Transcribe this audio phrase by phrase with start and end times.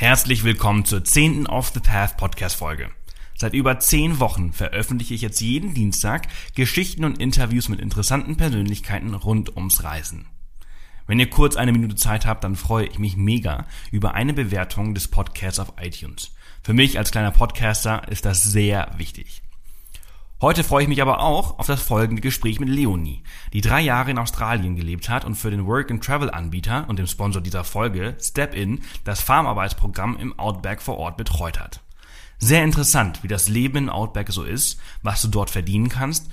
[0.00, 2.88] Herzlich willkommen zur zehnten Off the Path Podcast Folge.
[3.36, 9.12] Seit über zehn Wochen veröffentliche ich jetzt jeden Dienstag Geschichten und Interviews mit interessanten Persönlichkeiten
[9.12, 10.24] rund ums Reisen.
[11.06, 14.94] Wenn ihr kurz eine Minute Zeit habt, dann freue ich mich mega über eine Bewertung
[14.94, 16.34] des Podcasts auf iTunes.
[16.62, 19.42] Für mich als kleiner Podcaster ist das sehr wichtig.
[20.42, 23.22] Heute freue ich mich aber auch auf das folgende Gespräch mit Leonie,
[23.52, 27.62] die drei Jahre in Australien gelebt hat und für den Work-and-Travel-Anbieter und dem Sponsor dieser
[27.62, 31.80] Folge, Step In, das Farmarbeitsprogramm im Outback vor Ort betreut hat.
[32.38, 36.30] Sehr interessant, wie das Leben im Outback so ist, was du dort verdienen kannst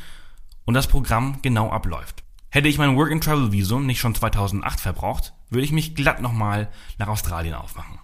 [0.64, 2.24] und das Programm genau abläuft.
[2.50, 7.56] Hätte ich mein Work-and-Travel-Visum nicht schon 2008 verbraucht, würde ich mich glatt nochmal nach Australien
[7.56, 8.00] aufmachen.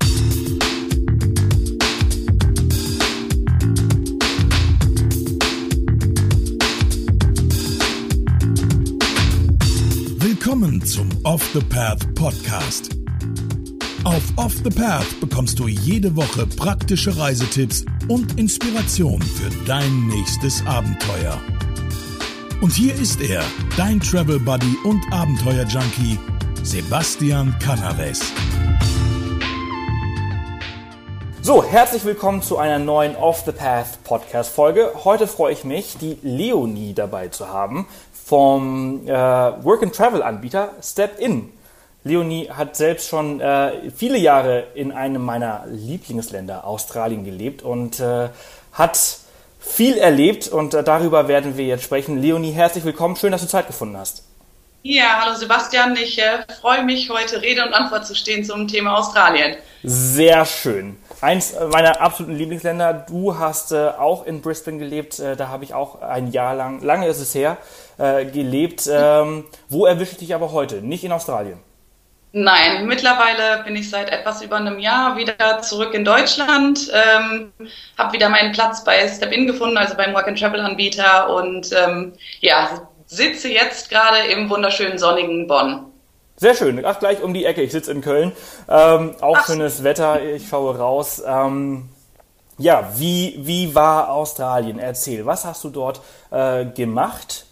[10.54, 12.92] Willkommen zum Off the Path Podcast.
[14.04, 20.64] Auf Off the Path bekommst du jede Woche praktische Reisetipps und Inspiration für dein nächstes
[20.68, 21.42] Abenteuer.
[22.62, 23.42] Und hier ist er,
[23.78, 26.20] dein Travel Buddy und Abenteuer Junkie,
[26.62, 28.22] Sebastian Canaves.
[31.42, 34.92] So, herzlich willkommen zu einer neuen Off the Path Podcast Folge.
[35.04, 37.88] Heute freue ich mich, die Leonie dabei zu haben
[38.34, 41.54] vom äh, Work-and-Travel-Anbieter Step In.
[42.04, 48.30] Leonie hat selbst schon äh, viele Jahre in einem meiner Lieblingsländer, Australien, gelebt und äh,
[48.72, 49.20] hat
[49.60, 52.20] viel erlebt und äh, darüber werden wir jetzt sprechen.
[52.24, 53.16] Leonie, herzlich willkommen.
[53.18, 54.24] Schön, dass du Zeit gefunden hast.
[54.82, 55.96] Ja, hallo Sebastian.
[55.96, 59.58] Ich äh, freue mich, heute Rede und Antwort zu stehen zum Thema Australien.
[59.84, 60.98] Sehr schön.
[61.24, 63.06] Eins meiner absoluten Lieblingsländer.
[63.08, 65.20] Du hast äh, auch in Brisbane gelebt.
[65.20, 67.56] Äh, da habe ich auch ein Jahr lang, lange ist es her,
[67.98, 68.90] äh, gelebt.
[68.92, 70.82] Ähm, wo erwische ich dich aber heute?
[70.82, 71.60] Nicht in Australien.
[72.34, 77.54] Nein, mittlerweile bin ich seit etwas über einem Jahr wieder zurück in Deutschland, ähm,
[77.98, 83.90] habe wieder meinen Platz bei Step-In gefunden, also beim Work-and-Travel-Anbieter und ähm, ja, sitze jetzt
[83.90, 85.93] gerade im wunderschönen sonnigen Bonn.
[86.36, 86.84] Sehr schön.
[86.84, 87.62] Ach, gleich um die Ecke.
[87.62, 88.32] Ich sitze in Köln.
[88.68, 89.46] Ähm, auch Ach.
[89.46, 90.22] schönes Wetter.
[90.22, 91.22] Ich schaue raus.
[91.26, 91.90] Ähm,
[92.58, 94.80] ja, wie, wie war Australien?
[94.80, 96.02] Erzähl, was hast du dort
[96.32, 97.46] äh, gemacht?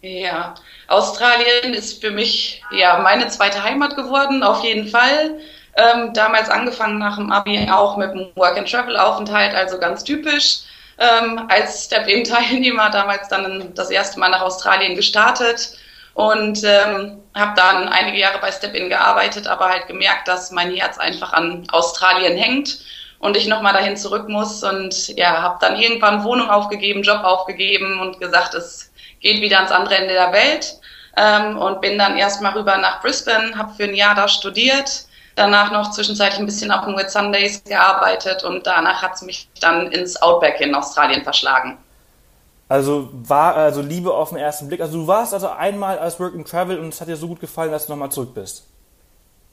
[0.00, 0.54] Ja,
[0.88, 5.38] Australien ist für mich ja meine zweite Heimat geworden, auf jeden Fall.
[5.76, 10.62] Ähm, damals angefangen nach dem Abi auch mit dem Work-and-Travel-Aufenthalt, also ganz typisch.
[10.98, 15.78] Ähm, als Step-In-Teilnehmer damals dann das erste Mal nach Australien gestartet
[16.14, 20.98] und ähm, habe dann einige Jahre bei Step-In gearbeitet, aber halt gemerkt, dass mein Herz
[20.98, 22.78] einfach an Australien hängt
[23.18, 28.00] und ich nochmal dahin zurück muss und ja, habe dann irgendwann Wohnung aufgegeben, Job aufgegeben
[28.00, 30.74] und gesagt, es geht wieder ans andere Ende der Welt
[31.16, 35.06] ähm, und bin dann erstmal rüber nach Brisbane, habe für ein Jahr da studiert,
[35.36, 39.90] danach noch zwischenzeitlich ein bisschen auf With Sundays gearbeitet und danach hat es mich dann
[39.92, 41.78] ins Outback in Australien verschlagen.
[42.72, 44.80] Also war also Liebe auf den ersten Blick.
[44.80, 47.38] Also du warst also einmal als Work and Travel und es hat dir so gut
[47.38, 48.66] gefallen, dass du nochmal zurück bist.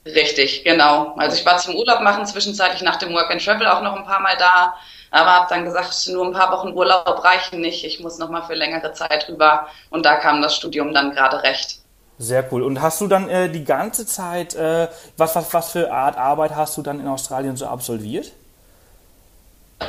[0.06, 1.12] Richtig, genau.
[1.18, 4.06] Also ich war zum Urlaub machen, zwischenzeitlich nach dem Work and Travel auch noch ein
[4.06, 4.72] paar Mal da,
[5.10, 8.40] aber habe dann gesagt, nur ein paar Wochen Urlaub reichen nicht, ich muss noch mal
[8.40, 11.80] für längere Zeit rüber und da kam das Studium dann gerade recht.
[12.16, 12.62] Sehr cool.
[12.62, 14.88] Und hast du dann äh, die ganze Zeit, äh,
[15.18, 18.32] was, was, was für Art Arbeit hast du dann in Australien so absolviert?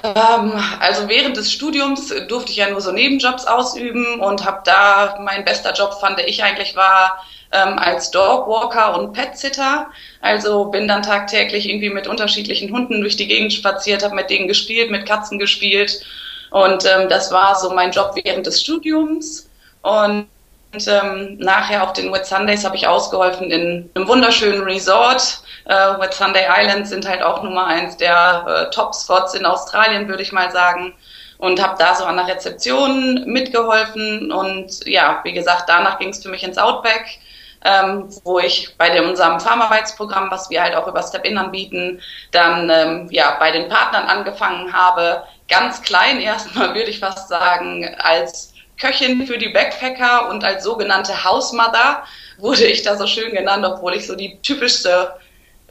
[0.04, 5.18] Ähm, also während des Studiums durfte ich ja nur so Nebenjobs ausüben und habe da,
[5.22, 9.88] mein bester Job fand ich eigentlich war ähm, als Dogwalker und Petsitter.
[10.22, 14.48] Also bin dann tagtäglich irgendwie mit unterschiedlichen Hunden durch die Gegend spaziert, habe mit denen
[14.48, 16.04] gespielt, mit Katzen gespielt.
[16.52, 19.50] Und ähm, das war so mein Job während des Studiums.
[19.82, 20.28] Und
[20.74, 25.42] und ähm, nachher auf den Wet Sundays habe ich ausgeholfen in einem wunderschönen Resort.
[25.66, 30.24] Äh, Wet Sunday Islands sind halt auch Nummer eins der äh, Top-Spots in Australien, würde
[30.24, 30.94] ich mal sagen.
[31.38, 34.32] Und habe da so an der Rezeption mitgeholfen.
[34.32, 37.20] Und ja, wie gesagt, danach ging es für mich ins Outback
[37.64, 42.02] ähm, wo ich bei dem, unserem Farmarbeitsprogramm, was wir halt auch über Step-In anbieten,
[42.32, 47.96] dann ähm, ja bei den Partnern angefangen habe, ganz klein erstmal würde ich fast sagen,
[48.00, 48.51] als
[48.82, 52.04] Köchin für die Backpacker und als sogenannte Hausmother
[52.40, 55.14] wurde ich da so schön genannt, obwohl ich so die typischste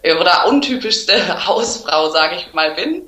[0.03, 1.15] äh, oder untypischste
[1.47, 3.03] Hausfrau, sage ich mal, bin.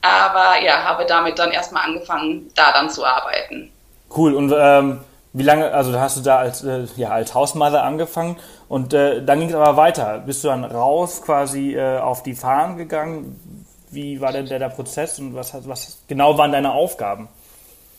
[0.00, 3.72] Aber ja, habe damit dann erstmal angefangen, da dann zu arbeiten.
[4.16, 4.34] Cool.
[4.34, 5.00] Und ähm,
[5.32, 8.36] wie lange, also hast du da als, äh, ja, als Hausmother angefangen
[8.68, 10.22] und äh, dann ging es aber weiter.
[10.24, 13.66] Bist du dann raus quasi äh, auf die Farm gegangen?
[13.90, 17.28] Wie war denn der, der Prozess und was, was genau waren deine Aufgaben?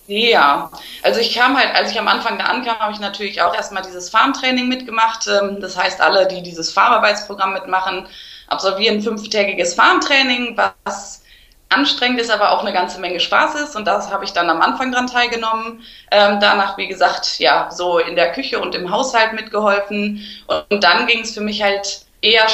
[0.08, 0.72] Ja,
[1.04, 3.84] also ich kam halt, als ich am Anfang da ankam, habe ich natürlich auch erstmal
[3.84, 5.28] dieses Farmtraining mitgemacht.
[5.28, 8.08] Ähm, das heißt, alle, die dieses Farmarbeitsprogramm mitmachen,
[8.48, 11.24] absolviere ein fünftägiges Farmtraining, was
[11.70, 13.76] anstrengend ist, aber auch eine ganze Menge Spaß ist.
[13.76, 15.84] Und das habe ich dann am Anfang dran teilgenommen.
[16.10, 20.26] Ähm, danach, wie gesagt, ja, so in der Küche und im Haushalt mitgeholfen.
[20.48, 22.48] Und, und dann ging es für mich halt eher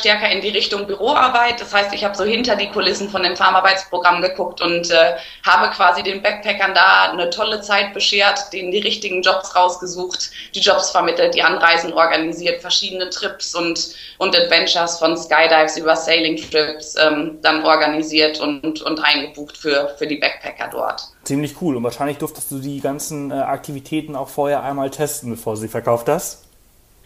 [0.00, 1.60] stärker in die Richtung Büroarbeit.
[1.60, 5.74] Das heißt, ich habe so hinter die Kulissen von dem Farmarbeitsprogramm geguckt und äh, habe
[5.74, 10.90] quasi den Backpackern da eine tolle Zeit beschert, denen die richtigen Jobs rausgesucht, die Jobs
[10.90, 17.64] vermittelt, die Anreisen organisiert, verschiedene Trips und, und Adventures von Skydives über Sailing-Trips ähm, dann
[17.64, 21.08] organisiert und, und eingebucht für, für die Backpacker dort.
[21.24, 21.76] Ziemlich cool.
[21.76, 26.08] Und wahrscheinlich durftest du die ganzen äh, Aktivitäten auch vorher einmal testen, bevor sie verkauft
[26.08, 26.47] hast?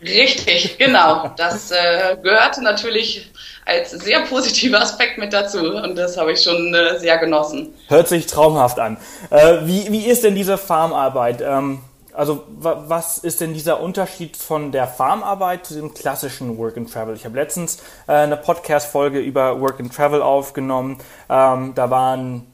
[0.02, 1.30] Richtig, genau.
[1.36, 3.30] Das äh, gehörte natürlich
[3.64, 7.74] als sehr positiver Aspekt mit dazu und das habe ich schon äh, sehr genossen.
[7.88, 8.96] Hört sich traumhaft an.
[9.30, 11.40] Äh, wie, wie ist denn diese Farmarbeit?
[11.40, 11.80] Ähm,
[12.14, 17.14] also was ist denn dieser Unterschied von der Farmarbeit zu dem klassischen Work and Travel?
[17.14, 20.98] Ich habe letztens äh, eine Podcast-Folge über Work and Travel aufgenommen.
[21.30, 22.46] Ähm, da waren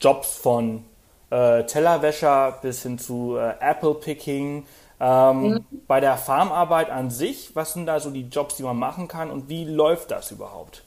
[0.00, 0.84] Jobs von
[1.30, 4.66] äh, Tellerwäscher bis hin zu äh, Apple Picking,
[4.98, 5.66] ähm, mhm.
[5.86, 9.30] Bei der Farmarbeit an sich, was sind da so die Jobs, die man machen kann
[9.30, 10.82] und wie läuft das überhaupt?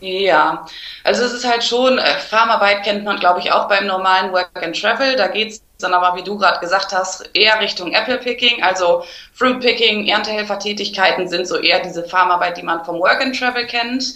[0.00, 0.66] Ja,
[1.02, 4.62] also es ist halt schon, äh, Farmarbeit kennt man, glaube ich, auch beim normalen Work
[4.62, 5.16] and Travel.
[5.16, 9.02] Da geht es dann aber, wie du gerade gesagt hast, eher Richtung Apple Picking, also
[9.32, 14.14] Fruit Picking, Erntehelfertätigkeiten sind so eher diese Farmarbeit, die man vom Work and Travel kennt.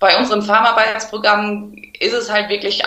[0.00, 2.82] Bei unserem Farmarbeitsprogramm ist es halt wirklich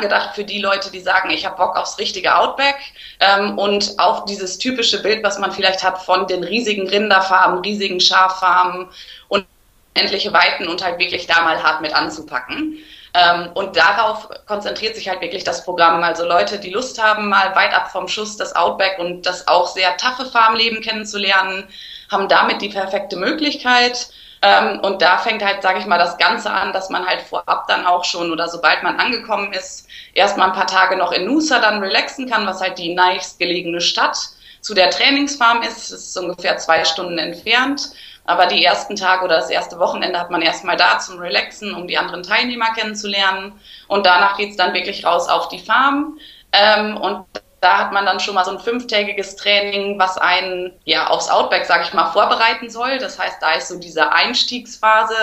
[0.00, 2.76] gedacht für die Leute, die sagen, ich habe Bock aufs richtige Outback
[3.20, 8.00] ähm, und auf dieses typische Bild, was man vielleicht hat von den riesigen Rinderfarmen, riesigen
[8.00, 8.88] Schaffarmen
[9.28, 9.46] und
[9.94, 12.78] endliche Weiten und halt wirklich da mal hart mit anzupacken.
[13.14, 16.02] Ähm, und darauf konzentriert sich halt wirklich das Programm.
[16.02, 19.66] Also Leute, die Lust haben, mal weit ab vom Schuss das Outback und das auch
[19.66, 21.68] sehr taffe Farmleben kennenzulernen,
[22.10, 24.08] haben damit die perfekte Möglichkeit.
[24.42, 27.68] Ähm, und da fängt halt, sage ich mal, das Ganze an, dass man halt vorab
[27.68, 31.60] dann auch schon oder sobald man angekommen ist, erstmal ein paar Tage noch in Nusa
[31.60, 34.18] dann relaxen kann, was halt die nächstgelegene Stadt
[34.60, 35.92] zu der Trainingsfarm ist.
[35.92, 37.92] Das ist ungefähr zwei Stunden entfernt.
[38.24, 41.88] Aber die ersten Tage oder das erste Wochenende hat man erstmal da zum Relaxen, um
[41.88, 43.60] die anderen Teilnehmer kennenzulernen.
[43.88, 46.18] Und danach geht's dann wirklich raus auf die Farm.
[46.52, 47.26] Ähm, und
[47.62, 51.64] da hat man dann schon mal so ein fünftägiges Training, was einen ja aufs Outback,
[51.64, 52.98] sage ich mal, vorbereiten soll.
[52.98, 55.14] Das heißt, da ist so diese Einstiegsphase,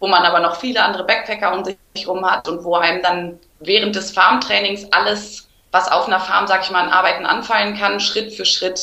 [0.00, 3.38] wo man aber noch viele andere Backpacker um sich herum hat und wo einem dann
[3.60, 8.00] während des Farmtrainings alles, was auf einer Farm, sage ich mal, an Arbeiten anfallen kann,
[8.00, 8.80] Schritt für Schritt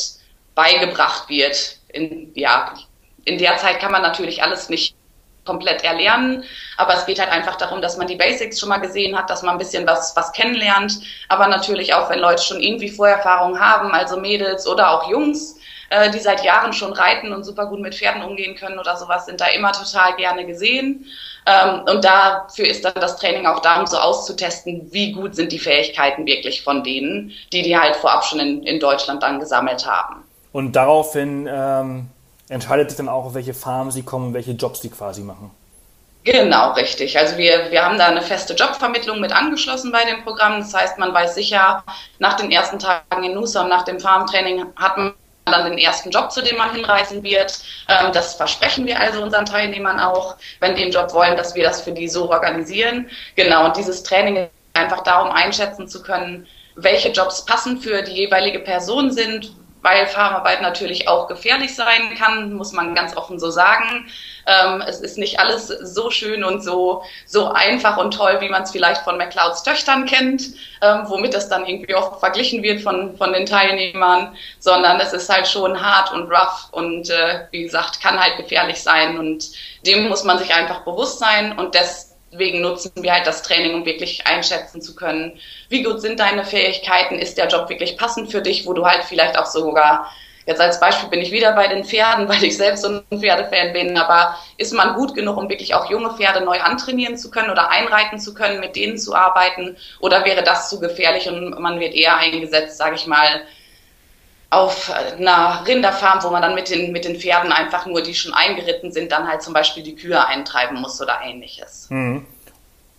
[0.55, 1.79] beigebracht wird.
[1.89, 2.73] In, ja,
[3.25, 4.95] in der Zeit kann man natürlich alles nicht
[5.45, 6.43] komplett erlernen.
[6.77, 9.41] Aber es geht halt einfach darum, dass man die Basics schon mal gesehen hat, dass
[9.41, 10.99] man ein bisschen was, was kennenlernt.
[11.29, 15.57] Aber natürlich auch, wenn Leute schon irgendwie Vorerfahrung haben, also Mädels oder auch Jungs,
[15.89, 19.25] äh, die seit Jahren schon reiten und super gut mit Pferden umgehen können oder sowas,
[19.25, 21.05] sind da immer total gerne gesehen.
[21.45, 25.51] Ähm, und dafür ist dann das Training auch da, um so auszutesten, wie gut sind
[25.51, 29.88] die Fähigkeiten wirklich von denen, die die halt vorab schon in, in Deutschland dann gesammelt
[29.88, 30.23] haben.
[30.51, 32.09] Und daraufhin ähm
[32.51, 35.51] entscheidet sich dann auch, auf welche Farm sie kommen, welche Jobs sie quasi machen.
[36.24, 37.18] Genau, richtig.
[37.18, 40.59] Also wir, wir haben da eine feste Jobvermittlung mit angeschlossen bei dem Programm.
[40.59, 41.83] Das heißt, man weiß sicher,
[42.19, 45.13] nach den ersten Tagen in Nusa und nach dem Farmtraining hat man
[45.45, 47.59] dann den ersten Job, zu dem man hinreisen wird.
[47.88, 51.63] Ähm, das versprechen wir also unseren Teilnehmern auch, wenn die einen Job wollen, dass wir
[51.63, 53.09] das für die so organisieren.
[53.36, 58.13] Genau, und dieses Training ist einfach darum einschätzen zu können, welche Jobs passen für die
[58.13, 63.50] jeweilige Person sind, weil Farmarbeit natürlich auch gefährlich sein kann, muss man ganz offen so
[63.50, 64.07] sagen.
[64.45, 68.63] Ähm, es ist nicht alles so schön und so, so einfach und toll, wie man
[68.63, 70.43] es vielleicht von McClouds Töchtern kennt,
[70.81, 75.29] ähm, womit das dann irgendwie oft verglichen wird von, von den Teilnehmern, sondern es ist
[75.29, 79.51] halt schon hart und rough und äh, wie gesagt, kann halt gefährlich sein und
[79.85, 83.73] dem muss man sich einfach bewusst sein und das deswegen nutzen wir halt das Training,
[83.73, 88.31] um wirklich einschätzen zu können, wie gut sind deine Fähigkeiten, ist der Job wirklich passend
[88.31, 90.11] für dich, wo du halt vielleicht auch sogar,
[90.45, 93.73] jetzt als Beispiel bin ich wieder bei den Pferden, weil ich selbst so ein Pferdefan
[93.73, 97.50] bin, aber ist man gut genug, um wirklich auch junge Pferde neu antrainieren zu können
[97.50, 101.79] oder einreiten zu können, mit denen zu arbeiten, oder wäre das zu gefährlich und man
[101.79, 103.41] wird eher eingesetzt, sage ich mal,
[104.51, 108.34] auf einer Rinderfarm, wo man dann mit den, mit den Pferden einfach nur, die schon
[108.34, 111.88] eingeritten sind, dann halt zum Beispiel die Kühe eintreiben muss oder ähnliches.
[111.89, 112.25] Mhm.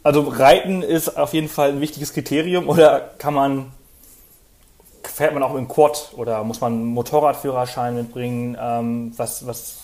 [0.03, 3.73] Also Reiten ist auf jeden Fall ein wichtiges Kriterium oder kann man,
[5.05, 8.57] fährt man auch im Quad oder muss man einen Motorradführerschein mitbringen?
[8.59, 9.82] Ähm, was, was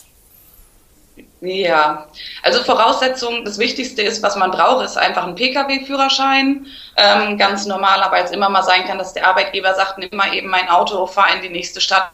[1.41, 2.09] ja,
[2.43, 6.67] also Voraussetzung, das Wichtigste ist, was man braucht, ist einfach ein Pkw-Führerschein.
[6.97, 10.35] Ähm, ganz normal, aber jetzt immer mal sein kann, dass der Arbeitgeber sagt, nimm mal
[10.35, 12.11] eben mein Auto, fahr in die nächste Stadt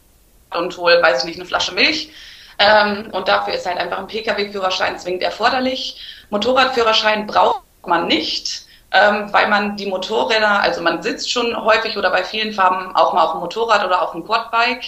[0.51, 2.11] und hol, weiß ich nicht, eine Flasche Milch.
[2.59, 6.01] Ähm, und dafür ist halt einfach ein Pkw-Führerschein zwingend erforderlich.
[6.31, 12.11] Motorradführerschein braucht man nicht ähm, weil man die Motorräder, also man sitzt schon häufig oder
[12.11, 14.85] bei vielen Farben auch mal auf dem Motorrad oder auf dem Quadbike,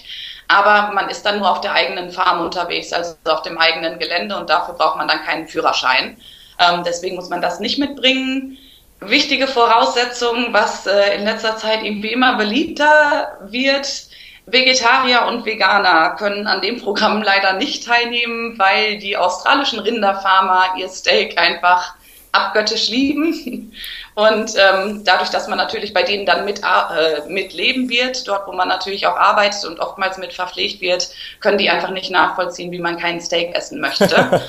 [0.49, 4.37] aber man ist dann nur auf der eigenen Farm unterwegs, also auf dem eigenen Gelände
[4.37, 6.17] und dafür braucht man dann keinen Führerschein.
[6.59, 8.59] Ähm, deswegen muss man das nicht mitbringen.
[9.01, 14.09] Wichtige Voraussetzung, was äh, in letzter Zeit irgendwie immer beliebter wird,
[14.47, 20.89] Vegetarier und Veganer können an dem Programm leider nicht teilnehmen, weil die australischen Rinderfarmer ihr
[20.89, 21.97] Steak einfach
[22.37, 23.73] abgöttisch lieben.
[24.15, 28.53] Und ähm, dadurch, dass man natürlich bei denen dann mit, äh, mitleben wird, dort wo
[28.53, 32.79] man natürlich auch arbeitet und oftmals mit verpflegt wird, können die einfach nicht nachvollziehen, wie
[32.79, 34.07] man keinen Steak essen möchte.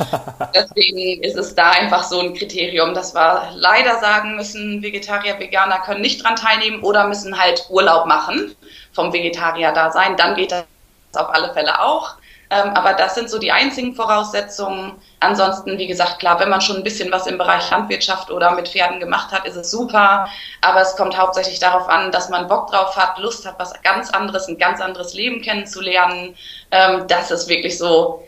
[0.55, 5.79] Deswegen ist es da einfach so ein Kriterium, dass wir leider sagen müssen, Vegetarier, Veganer
[5.79, 8.55] können nicht dran teilnehmen oder müssen halt Urlaub machen
[8.93, 10.15] vom Vegetarier-Dasein.
[10.15, 10.63] Dann geht das
[11.13, 12.15] auf alle Fälle auch.
[12.49, 14.93] Ähm, aber das sind so die einzigen Voraussetzungen.
[15.19, 18.69] Ansonsten, wie gesagt, klar, wenn man schon ein bisschen was im Bereich Landwirtschaft oder mit
[18.69, 20.27] Pferden gemacht hat, ist es super.
[20.61, 24.11] Aber es kommt hauptsächlich darauf an, dass man Bock drauf hat, Lust hat, was ganz
[24.11, 26.35] anderes, ein ganz anderes Leben kennenzulernen.
[26.71, 28.23] Ähm, das ist wirklich so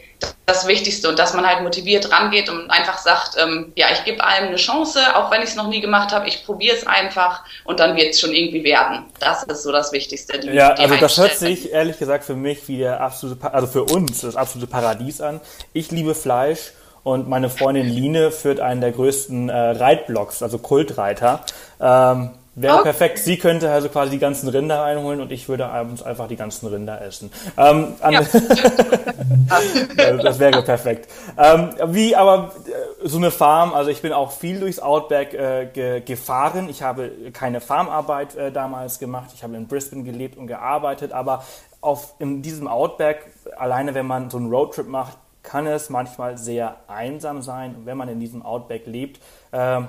[0.45, 4.23] das Wichtigste und dass man halt motiviert rangeht und einfach sagt, ähm, ja, ich gebe
[4.23, 7.43] allem eine Chance, auch wenn ich es noch nie gemacht habe, ich probiere es einfach
[7.63, 9.05] und dann wird es schon irgendwie werden.
[9.19, 10.39] Das ist so das Wichtigste.
[10.39, 13.67] Die, ja, die also das hört sich ehrlich gesagt für mich wie der absolute, also
[13.67, 15.39] für uns das absolute Paradies an.
[15.73, 16.71] Ich liebe Fleisch
[17.03, 21.45] und meine Freundin Line führt einen der größten äh, Reitblogs, also Kultreiter.
[21.79, 22.83] Ähm, Wäre okay.
[22.83, 23.19] perfekt.
[23.19, 26.67] Sie könnte also quasi die ganzen Rinder einholen und ich würde abends einfach die ganzen
[26.67, 27.31] Rinder essen.
[27.55, 28.21] Ähm, ja.
[30.21, 31.09] das wäre perfekt.
[31.37, 35.67] Ähm, wie aber äh, so eine Farm, also ich bin auch viel durchs Outback äh,
[35.71, 36.67] ge gefahren.
[36.69, 39.29] Ich habe keine Farmarbeit äh, damals gemacht.
[39.33, 41.45] Ich habe in Brisbane gelebt und gearbeitet, aber
[41.79, 46.75] auf, in diesem Outback, alleine wenn man so einen Roadtrip macht, kann es manchmal sehr
[46.87, 47.75] einsam sein.
[47.75, 49.81] Und wenn man in diesem Outback lebt, äh,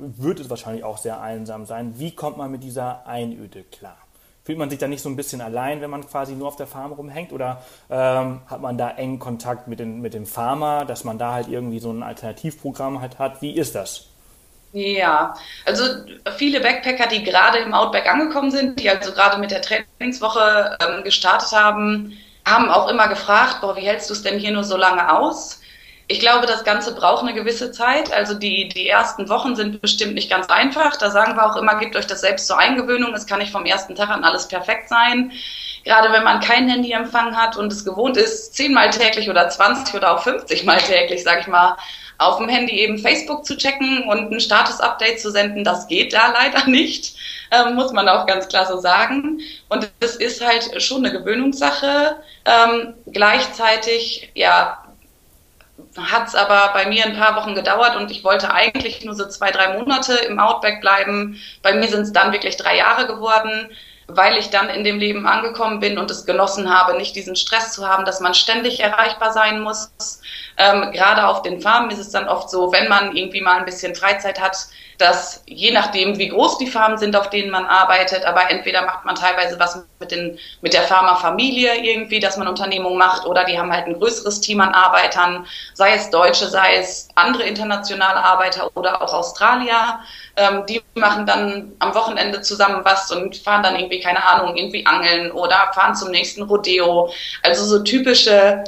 [0.00, 1.98] wird es wahrscheinlich auch sehr einsam sein.
[1.98, 3.96] Wie kommt man mit dieser Einöde klar?
[4.44, 6.66] Fühlt man sich da nicht so ein bisschen allein, wenn man quasi nur auf der
[6.66, 7.32] Farm rumhängt?
[7.32, 11.32] Oder ähm, hat man da engen Kontakt mit, den, mit dem Farmer, dass man da
[11.32, 13.42] halt irgendwie so ein Alternativprogramm halt hat?
[13.42, 14.06] Wie ist das?
[14.72, 15.34] Ja,
[15.66, 15.82] also
[16.36, 21.02] viele Backpacker, die gerade im Outback angekommen sind, die also gerade mit der Trainingswoche ähm,
[21.02, 22.16] gestartet haben,
[22.46, 25.59] haben auch immer gefragt, boah, wie hältst du es denn hier nur so lange aus?
[26.10, 28.12] Ich glaube, das Ganze braucht eine gewisse Zeit.
[28.12, 30.96] Also die, die ersten Wochen sind bestimmt nicht ganz einfach.
[30.96, 33.14] Da sagen wir auch immer, gebt euch das selbst zur Eingewöhnung.
[33.14, 35.30] Es kann nicht vom ersten Tag an alles perfekt sein.
[35.84, 40.16] Gerade wenn man kein Handyempfang hat und es gewohnt ist, zehnmal täglich oder 20 oder
[40.16, 41.76] auch 50 Mal täglich, sag ich mal,
[42.18, 46.32] auf dem Handy eben Facebook zu checken und ein Status-Update zu senden, das geht da
[46.32, 47.14] leider nicht,
[47.52, 49.40] ähm, muss man auch ganz klar so sagen.
[49.68, 52.16] Und es ist halt schon eine Gewöhnungssache.
[52.44, 54.79] Ähm, gleichzeitig, ja,
[55.96, 59.26] hat es aber bei mir ein paar Wochen gedauert und ich wollte eigentlich nur so
[59.28, 61.40] zwei, drei Monate im Outback bleiben.
[61.62, 63.70] Bei mir sind es dann wirklich drei Jahre geworden,
[64.06, 67.72] weil ich dann in dem Leben angekommen bin und es genossen habe, nicht diesen Stress
[67.72, 69.90] zu haben, dass man ständig erreichbar sein muss.
[70.56, 73.64] Ähm, gerade auf den Farmen ist es dann oft so, wenn man irgendwie mal ein
[73.64, 74.56] bisschen Freizeit hat,
[75.00, 79.04] dass je nachdem, wie groß die Farmen sind, auf denen man arbeitet, aber entweder macht
[79.04, 83.58] man teilweise was mit, den, mit der Farmerfamilie irgendwie, dass man Unternehmungen macht, oder die
[83.58, 88.70] haben halt ein größeres Team an Arbeitern, sei es Deutsche, sei es andere internationale Arbeiter
[88.74, 90.00] oder auch Australier.
[90.36, 94.84] Ähm, die machen dann am Wochenende zusammen was und fahren dann irgendwie, keine Ahnung, irgendwie
[94.86, 97.12] angeln oder fahren zum nächsten Rodeo.
[97.42, 98.64] Also so typische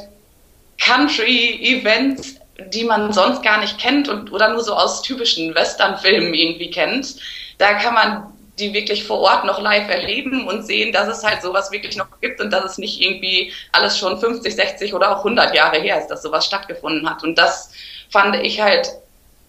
[0.79, 6.71] Country-Events, die man sonst gar nicht kennt und oder nur so aus typischen Western-Filmen irgendwie
[6.71, 7.16] kennt.
[7.59, 11.40] Da kann man die wirklich vor Ort noch live erleben und sehen, dass es halt
[11.42, 15.18] sowas wirklich noch gibt und dass es nicht irgendwie alles schon 50, 60 oder auch
[15.18, 17.23] 100 Jahre her ist, dass sowas stattgefunden hat.
[17.23, 17.73] Und das
[18.11, 18.92] fand ich halt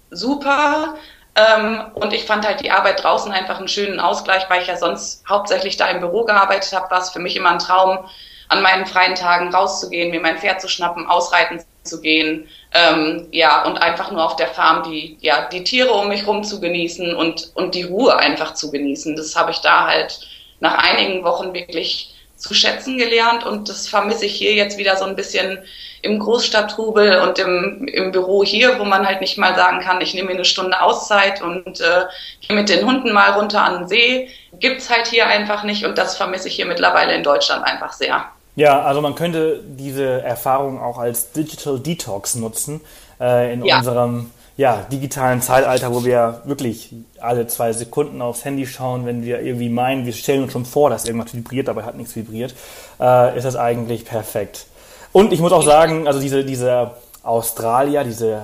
[0.09, 0.95] super.
[1.35, 4.77] Ähm, und ich fand halt die Arbeit draußen einfach einen schönen Ausgleich, weil ich ja
[4.77, 8.07] sonst hauptsächlich da im Büro gearbeitet habe, war es für mich immer ein Traum,
[8.49, 13.65] an meinen freien Tagen rauszugehen, mir mein Pferd zu schnappen, ausreiten zu gehen, ähm, ja,
[13.65, 17.15] und einfach nur auf der Farm die, ja, die Tiere um mich rum zu genießen
[17.15, 19.15] und, und die Ruhe einfach zu genießen.
[19.15, 20.19] Das habe ich da halt
[20.59, 25.05] nach einigen Wochen wirklich zu schätzen gelernt und das vermisse ich hier jetzt wieder so
[25.05, 25.59] ein bisschen
[26.01, 30.13] im Großstadttrubel und im, im Büro hier, wo man halt nicht mal sagen kann, ich
[30.13, 32.05] nehme mir eine Stunde Auszeit und äh,
[32.41, 34.29] gehe mit den Hunden mal runter an den See.
[34.59, 38.25] Gibt's halt hier einfach nicht und das vermisse ich hier mittlerweile in Deutschland einfach sehr.
[38.55, 42.81] Ja, also man könnte diese Erfahrung auch als Digital Detox nutzen
[43.19, 43.79] äh, in ja.
[43.79, 49.41] unserem ja, digitalen Zeitalter, wo wir wirklich alle zwei Sekunden aufs Handy schauen, wenn wir
[49.41, 52.53] irgendwie meinen, wir stellen uns schon vor, dass irgendwas vibriert, dabei hat nichts vibriert,
[52.99, 54.67] äh, ist das eigentlich perfekt.
[55.11, 56.91] Und ich muss auch sagen, also diese, diese
[57.23, 58.43] Australier, diese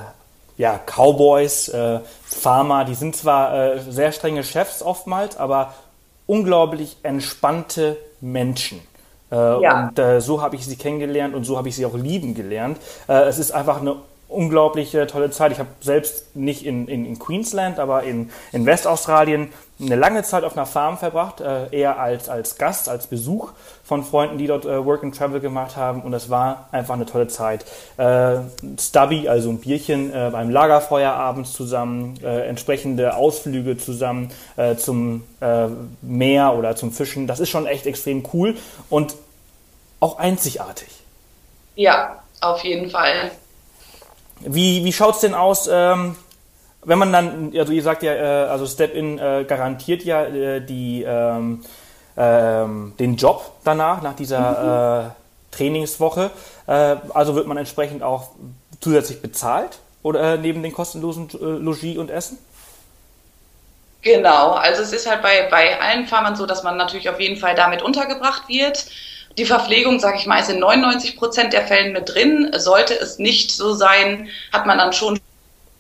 [0.57, 5.73] ja, Cowboys, äh, Farmer, die sind zwar äh, sehr strenge Chefs oftmals, aber
[6.25, 8.81] unglaublich entspannte Menschen.
[9.31, 9.88] Äh, ja.
[9.88, 12.77] Und äh, so habe ich sie kennengelernt und so habe ich sie auch lieben gelernt.
[13.07, 13.95] Äh, es ist einfach eine
[14.29, 15.51] unglaublich äh, tolle Zeit.
[15.51, 20.43] Ich habe selbst nicht in, in, in, Queensland, aber in, in Westaustralien eine lange Zeit
[20.43, 23.51] auf einer Farm verbracht, äh, eher als, als Gast, als Besuch
[23.83, 26.01] von Freunden, die dort äh, Work and Travel gemacht haben.
[26.01, 27.65] Und das war einfach eine tolle Zeit.
[27.98, 28.38] Äh,
[28.79, 34.31] Stubby, also ein Bierchen äh, beim Lagerfeuer abends zusammen, äh, entsprechende Ausflüge zusammen
[34.77, 35.24] zum
[36.01, 37.27] Meer oder zum Fischen.
[37.27, 38.55] Das ist schon echt extrem cool
[38.89, 39.15] und
[40.00, 40.89] auch einzigartig.
[41.75, 43.31] Ja, auf jeden Fall.
[44.41, 46.15] Wie, wie schaut es denn aus, ähm,
[46.84, 51.03] wenn man dann, also ihr sagt ja, äh, also Step-In äh, garantiert ja äh, die,
[51.03, 51.63] ähm,
[52.15, 55.10] ähm, den Job danach, nach dieser mhm.
[55.10, 56.31] Äh, Trainingswoche.
[56.67, 58.29] Äh, also wird man entsprechend auch
[58.79, 62.38] zusätzlich bezahlt oder äh, neben den kostenlosen Logis und Essen?
[64.01, 67.38] Genau, also es ist halt bei, bei allen Farmern so, dass man natürlich auf jeden
[67.38, 68.86] Fall damit untergebracht wird.
[69.38, 72.51] Die Verpflegung, sage ich mal, ist in 99 Prozent der Fällen mit drin.
[72.57, 75.19] Sollte es nicht so sein, hat man dann schon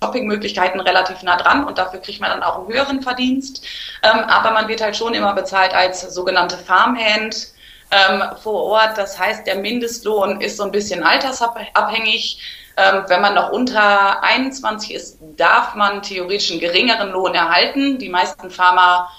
[0.01, 3.65] Shoppingmöglichkeiten relativ nah dran und dafür kriegt man dann auch einen höheren Verdienst.
[4.01, 7.49] Ähm, aber man wird halt schon immer bezahlt als sogenannte Farmhand
[7.91, 8.97] ähm, vor Ort.
[8.97, 12.39] Das heißt, der Mindestlohn ist so ein bisschen altersabhängig.
[12.77, 17.97] Ähm, wenn man noch unter 21 ist, darf man theoretisch einen geringeren Lohn erhalten.
[17.97, 19.09] Die meisten Farmer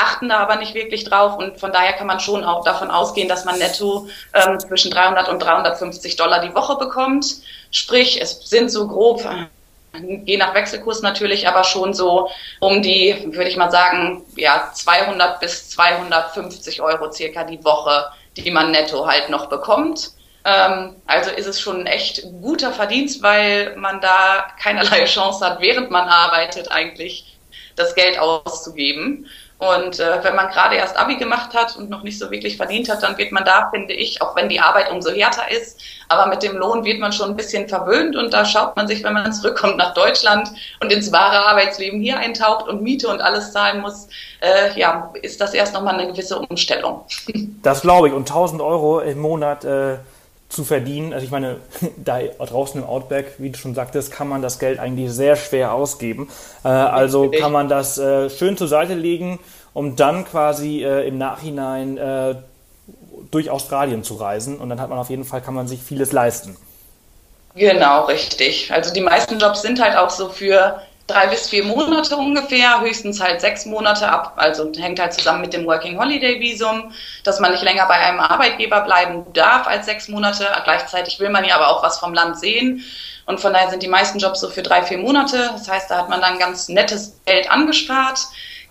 [0.00, 3.28] achten da aber nicht wirklich drauf und von daher kann man schon auch davon ausgehen,
[3.28, 7.26] dass man netto ähm, zwischen 300 und 350 Dollar die Woche bekommt.
[7.70, 9.24] Sprich, es sind so grob,
[10.24, 12.30] je nach Wechselkurs natürlich, aber schon so
[12.60, 18.50] um die, würde ich mal sagen, ja 200 bis 250 Euro circa die Woche, die
[18.50, 20.10] man netto halt noch bekommt.
[20.44, 25.60] Ähm, also ist es schon ein echt guter Verdienst, weil man da keinerlei Chance hat,
[25.60, 27.38] während man arbeitet, eigentlich
[27.76, 29.26] das Geld auszugeben.
[29.60, 32.88] Und äh, wenn man gerade erst Abi gemacht hat und noch nicht so wirklich verdient
[32.88, 36.30] hat, dann wird man da, finde ich, auch wenn die Arbeit umso härter ist, aber
[36.30, 39.12] mit dem Lohn wird man schon ein bisschen verwöhnt und da schaut man sich, wenn
[39.12, 43.82] man zurückkommt nach Deutschland und ins wahre Arbeitsleben hier eintaucht und Miete und alles zahlen
[43.82, 44.08] muss,
[44.40, 47.04] äh, ja, ist das erst nochmal eine gewisse Umstellung.
[47.62, 48.14] Das glaube ich.
[48.14, 49.98] Und 1000 Euro im Monat äh,
[50.50, 51.56] zu verdienen, also ich meine,
[51.96, 55.72] da draußen im Outback, wie du schon sagtest, kann man das Geld eigentlich sehr schwer
[55.72, 56.28] ausgeben.
[56.64, 59.38] Äh, also kann man das äh, schön zur Seite legen,
[59.72, 62.34] um dann quasi äh, im Nachhinein äh,
[63.30, 66.10] durch Australien zu reisen und dann hat man auf jeden Fall, kann man sich vieles
[66.12, 66.56] leisten.
[67.54, 68.72] Genau, richtig.
[68.72, 70.80] Also die meisten Jobs sind halt auch so für
[71.12, 74.34] drei bis vier Monate ungefähr, höchstens halt sechs Monate ab.
[74.36, 76.92] Also hängt halt zusammen mit dem Working Holiday Visum,
[77.24, 80.46] dass man nicht länger bei einem Arbeitgeber bleiben darf als sechs Monate.
[80.64, 82.84] Gleichzeitig will man ja aber auch was vom Land sehen.
[83.26, 85.50] Und von daher sind die meisten Jobs so für drei, vier Monate.
[85.52, 88.18] Das heißt, da hat man dann ganz nettes Geld angespart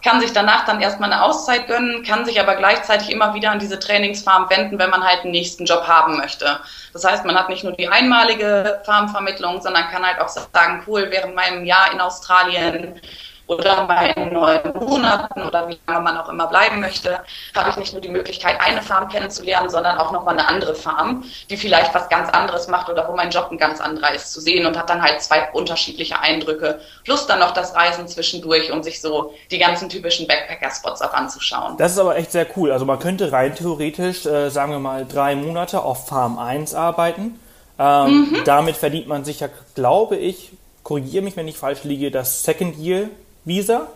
[0.01, 3.59] kann sich danach dann erstmal eine Auszeit gönnen, kann sich aber gleichzeitig immer wieder an
[3.59, 6.59] diese Trainingsfarm wenden, wenn man halt einen nächsten Job haben möchte.
[6.93, 11.07] Das heißt, man hat nicht nur die einmalige Farmvermittlung, sondern kann halt auch sagen, cool,
[11.09, 13.01] während meinem Jahr in Australien
[13.49, 17.19] oder bei neun Monaten oder wie lange man auch immer bleiben möchte,
[17.55, 21.23] habe ich nicht nur die Möglichkeit, eine Farm kennenzulernen, sondern auch nochmal eine andere Farm,
[21.49, 24.39] die vielleicht was ganz anderes macht oder wo mein Job ein ganz anderer ist zu
[24.39, 28.83] sehen und hat dann halt zwei unterschiedliche Eindrücke, plus dann noch das Reisen zwischendurch, um
[28.83, 31.75] sich so die ganzen typischen Backpacker-Spots auch anzuschauen.
[31.77, 32.71] Das ist aber echt sehr cool.
[32.71, 37.39] Also man könnte rein theoretisch, äh, sagen wir mal, drei Monate auf Farm 1 arbeiten.
[37.79, 38.41] Ähm, mhm.
[38.45, 40.51] Damit verdient man sich ja, glaube ich,
[40.83, 43.09] korrigiere mich, wenn ich falsch liege, das Second Year
[43.45, 43.87] Visa?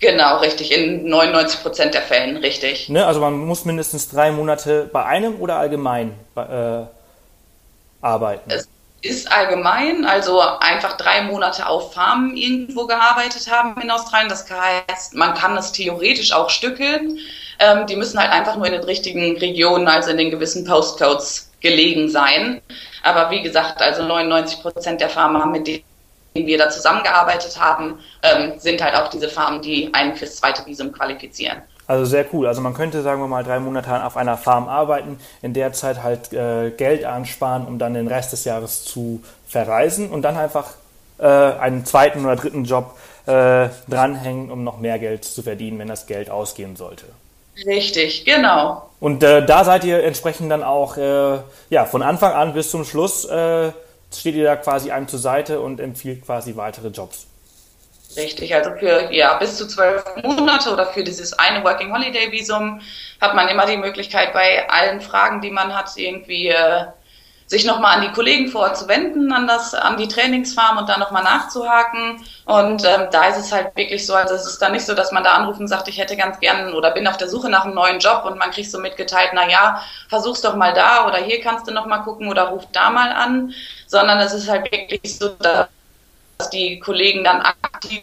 [0.00, 0.72] Genau, richtig.
[0.72, 2.88] In 99 Prozent der Fällen, richtig.
[2.88, 6.84] Ne, also man muss mindestens drei Monate bei einem oder allgemein äh,
[8.00, 8.50] arbeiten.
[8.50, 8.68] Es
[9.02, 14.28] ist allgemein, also einfach drei Monate auf Farmen irgendwo gearbeitet haben in Australien.
[14.28, 17.18] Das heißt, man kann es theoretisch auch stückeln.
[17.58, 21.50] Ähm, die müssen halt einfach nur in den richtigen Regionen, also in den gewissen Postcodes
[21.60, 22.60] gelegen sein.
[23.02, 25.66] Aber wie gesagt, also 99 Prozent der Farmer, mit
[26.34, 30.64] denen wir da zusammengearbeitet haben, ähm, sind halt auch diese Farmen, die einen fürs zweite
[30.66, 31.62] Visum qualifizieren.
[31.86, 32.46] Also sehr cool.
[32.46, 36.02] Also man könnte, sagen wir mal, drei Monate auf einer Farm arbeiten, in der Zeit
[36.02, 40.70] halt äh, Geld ansparen, um dann den Rest des Jahres zu verreisen und dann einfach
[41.18, 45.88] äh, einen zweiten oder dritten Job äh, dranhängen, um noch mehr Geld zu verdienen, wenn
[45.88, 47.04] das Geld ausgehen sollte.
[47.66, 48.88] Richtig, genau.
[48.98, 52.84] Und äh, da seid ihr entsprechend dann auch äh, ja, von Anfang an bis zum
[52.84, 53.72] Schluss äh,
[54.20, 57.26] steht ihr da quasi einem zur Seite und empfiehlt quasi weitere Jobs.
[58.16, 62.80] Richtig, also für ja bis zu zwölf Monate oder für dieses eine Working Holiday Visum
[63.20, 66.86] hat man immer die Möglichkeit, bei allen Fragen, die man hat, irgendwie äh,
[67.52, 70.88] sich nochmal an die Kollegen vor Ort zu wenden, an das, an die Trainingsfarm und
[70.88, 72.24] dann nochmal nachzuhaken.
[72.46, 75.12] Und ähm, da ist es halt wirklich so, also es ist dann nicht so, dass
[75.12, 77.66] man da anruft und sagt, ich hätte ganz gern oder bin auf der Suche nach
[77.66, 81.18] einem neuen Job und man kriegt so mitgeteilt, na ja, versuch's doch mal da oder
[81.18, 83.52] hier kannst du noch mal gucken oder ruf da mal an,
[83.86, 85.68] sondern es ist halt wirklich so, dass
[86.54, 88.02] die Kollegen dann aktiv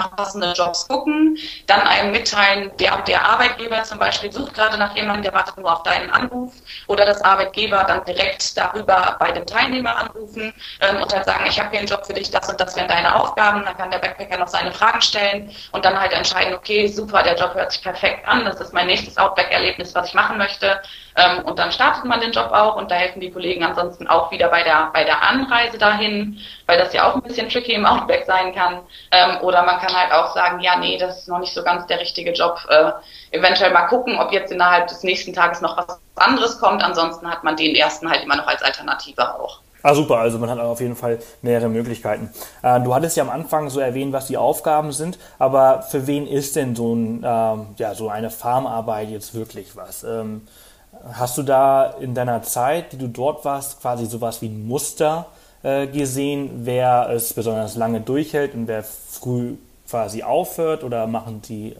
[0.00, 1.36] nach passenden Jobs gucken,
[1.66, 5.72] dann einem mitteilen, der, der Arbeitgeber zum Beispiel sucht gerade nach jemandem, der wartet nur
[5.72, 6.52] auf deinen Anruf
[6.86, 11.58] oder das Arbeitgeber dann direkt darüber bei dem Teilnehmer anrufen ähm, und dann sagen, ich
[11.58, 13.98] habe hier einen Job für dich, das und das wären deine Aufgaben, dann kann der
[13.98, 17.82] Backpacker noch seine Fragen stellen und dann halt entscheiden, okay, super, der Job hört sich
[17.82, 20.80] perfekt an, das ist mein nächstes Outback-Erlebnis, was ich machen möchte
[21.16, 24.30] ähm, und dann startet man den Job auch und da helfen die Kollegen ansonsten auch
[24.30, 27.84] wieder bei der, bei der Anreise dahin, weil das ja auch ein bisschen tricky im
[27.84, 28.80] Outback sein kann.
[29.10, 31.86] Ähm, oder man kann halt auch sagen, ja, nee, das ist noch nicht so ganz
[31.86, 32.58] der richtige Job.
[32.68, 32.92] Äh,
[33.30, 36.82] eventuell mal gucken, ob jetzt innerhalb des nächsten Tages noch was anderes kommt.
[36.82, 39.60] Ansonsten hat man den ersten halt immer noch als Alternative auch.
[39.82, 42.30] Ah, super, also man hat auf jeden Fall mehrere Möglichkeiten.
[42.62, 46.26] Äh, du hattest ja am Anfang so erwähnt, was die Aufgaben sind, aber für wen
[46.26, 50.04] ist denn so, ein, ähm, ja, so eine Farmarbeit jetzt wirklich was?
[50.04, 50.46] Ähm,
[51.12, 55.26] Hast du da in deiner Zeit, die du dort warst, quasi sowas wie ein Muster
[55.62, 59.56] äh, gesehen, wer es besonders lange durchhält und wer früh
[59.90, 61.76] quasi aufhört oder machen die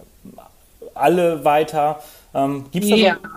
[0.94, 2.02] alle weiter?
[2.34, 3.16] Ähm, gibt's da ja.
[3.22, 3.30] So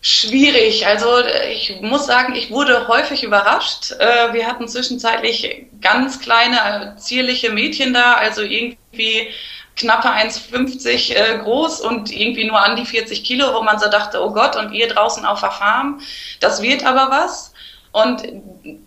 [0.00, 0.86] Schwierig.
[0.86, 1.08] Also
[1.50, 3.92] ich muss sagen, ich wurde häufig überrascht.
[3.98, 9.28] Äh, wir hatten zwischenzeitlich ganz kleine, zierliche Mädchen da, also irgendwie
[9.74, 14.22] knappe 1,50 äh, groß und irgendwie nur an die 40 Kilo, wo man so dachte,
[14.22, 16.00] oh Gott, und ihr draußen auf der Farm,
[16.40, 17.47] das wird aber was.
[17.90, 18.22] Und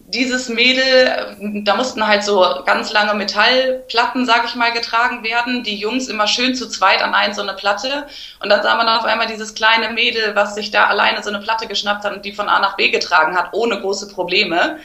[0.07, 5.63] dieses Mädel, da mussten halt so ganz lange Metallplatten, sag ich mal, getragen werden.
[5.63, 8.07] Die Jungs immer schön zu zweit an einen so eine Platte.
[8.41, 11.39] Und dann sah man auf einmal dieses kleine Mädel, was sich da alleine so eine
[11.39, 14.79] Platte geschnappt hat und die von A nach B getragen hat, ohne große Probleme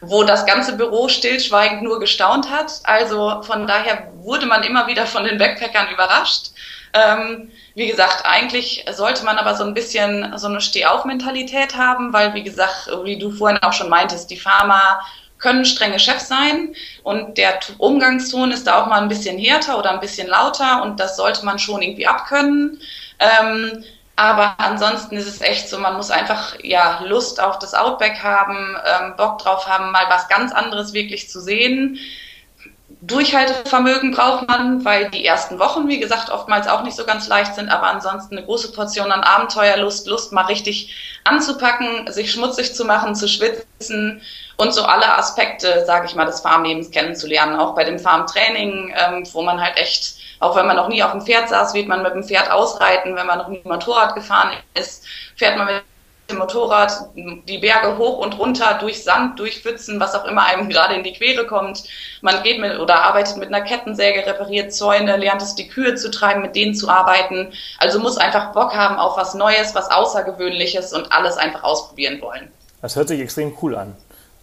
[0.00, 2.80] wo das ganze Büro stillschweigend nur gestaunt hat.
[2.84, 6.52] Also von daher wurde man immer wieder von den Backpackern überrascht.
[6.92, 12.34] Ähm, wie gesagt, eigentlich sollte man aber so ein bisschen so eine Stehauf-Mentalität haben, weil,
[12.34, 15.00] wie gesagt, wie du vorhin auch schon meintest, die Pharma
[15.38, 19.90] können strenge Chefs sein und der Umgangston ist da auch mal ein bisschen härter oder
[19.90, 22.80] ein bisschen lauter und das sollte man schon irgendwie abkönnen.
[23.18, 23.84] Ähm,
[24.16, 28.76] aber ansonsten ist es echt so, man muss einfach ja Lust auf das Outback haben,
[28.84, 31.98] ähm, Bock drauf haben, mal was ganz anderes wirklich zu sehen.
[33.02, 37.54] Durchhaltevermögen braucht man, weil die ersten Wochen, wie gesagt, oftmals auch nicht so ganz leicht
[37.54, 42.84] sind, aber ansonsten eine große Portion an Abenteuerlust, Lust mal richtig anzupacken, sich schmutzig zu
[42.84, 44.20] machen, zu schwitzen
[44.58, 47.56] und so alle Aspekte, sage ich mal, des Farmlebens kennenzulernen.
[47.56, 51.12] Auch bei dem Farmtraining, ähm, wo man halt echt auch wenn man noch nie auf
[51.12, 53.14] dem Pferd saß, wird man mit dem Pferd ausreiten.
[53.14, 55.04] Wenn man noch nie Motorrad gefahren ist,
[55.36, 55.82] fährt man mit
[56.30, 60.68] dem Motorrad die Berge hoch und runter, durch Sand, durch Pfützen, was auch immer einem
[60.68, 61.84] gerade in die Quere kommt.
[62.22, 66.10] Man geht mit oder arbeitet mit einer Kettensäge, repariert Zäune, lernt es, die Kühe zu
[66.10, 67.52] treiben, mit denen zu arbeiten.
[67.78, 72.50] Also muss einfach Bock haben auf was Neues, was Außergewöhnliches und alles einfach ausprobieren wollen.
[72.82, 73.96] Das hört sich extrem cool an.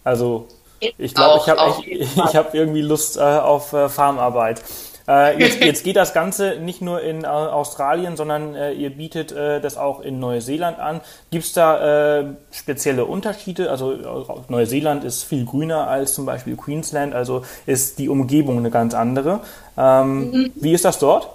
[0.03, 0.47] Also
[0.79, 4.61] ich glaube, ich habe hab irgendwie Lust äh, auf äh, Farmarbeit.
[5.07, 9.31] Äh, jetzt, jetzt, geht das Ganze nicht nur in äh, Australien, sondern äh, ihr bietet
[9.31, 10.99] äh, das auch in Neuseeland an.
[11.31, 13.71] Gibt es da äh, spezielle Unterschiede?
[13.71, 18.69] Also äh, Neuseeland ist viel grüner als zum Beispiel Queensland, also ist die Umgebung eine
[18.69, 19.39] ganz andere.
[19.77, 20.51] Ähm, mhm.
[20.55, 21.29] Wie ist das dort?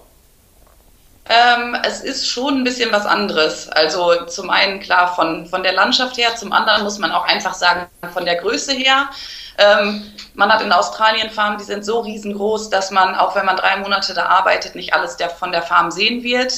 [1.31, 3.71] Ähm, es ist schon ein bisschen was anderes.
[3.71, 7.55] Also zum einen klar von, von der Landschaft her, zum anderen muss man auch einfach
[7.55, 9.09] sagen, von der Größe her.
[9.57, 10.03] Ähm,
[10.35, 13.77] man hat in Australien Farmen, die sind so riesengroß, dass man, auch wenn man drei
[13.77, 16.53] Monate da arbeitet, nicht alles der, von der Farm sehen wird.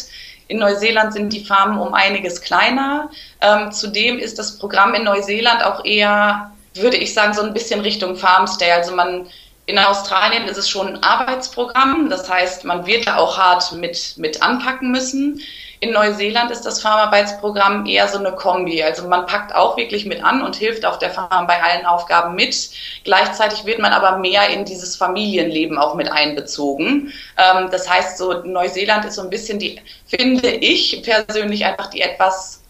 [0.47, 3.11] In Neuseeland sind die Farmen um einiges kleiner.
[3.41, 7.81] Ähm, zudem ist das Programm in Neuseeland auch eher, würde ich sagen, so ein bisschen
[7.81, 8.71] Richtung Farmstay.
[8.73, 9.27] Also man
[9.67, 14.15] in Australien ist es schon ein Arbeitsprogramm, das heißt, man wird da auch hart mit,
[14.19, 15.41] mit anpacken müssen.
[15.81, 18.83] In Neuseeland ist das Farmarbeitsprogramm eher so eine Kombi.
[18.83, 22.35] Also man packt auch wirklich mit an und hilft auf der Farm bei allen Aufgaben
[22.35, 22.71] mit.
[23.05, 27.13] Gleichzeitig wird man aber mehr in dieses Familienleben auch mit einbezogen.
[27.37, 32.01] Ähm, das heißt, so Neuseeland ist so ein bisschen die, finde ich persönlich einfach die
[32.01, 32.61] etwas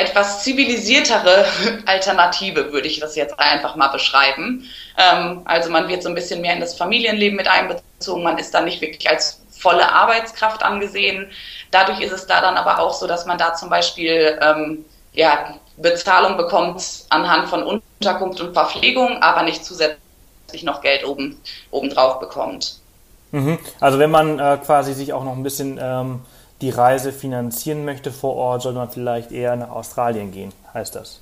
[0.00, 1.44] etwas zivilisiertere
[1.86, 4.64] Alternative, würde ich das jetzt einfach mal beschreiben.
[4.96, 8.54] Ähm, also man wird so ein bisschen mehr in das Familienleben mit einbezogen, man ist
[8.54, 11.30] dann nicht wirklich als volle Arbeitskraft angesehen.
[11.70, 15.54] Dadurch ist es da dann aber auch so, dass man da zum Beispiel ähm, ja,
[15.76, 22.76] Bezahlung bekommt anhand von Unterkunft und Verpflegung, aber nicht zusätzlich noch Geld oben, obendrauf bekommt.
[23.32, 23.58] Mhm.
[23.80, 26.20] Also wenn man äh, quasi sich auch noch ein bisschen ähm,
[26.60, 31.20] die Reise finanzieren möchte vor Ort, soll man vielleicht eher nach Australien gehen, heißt das?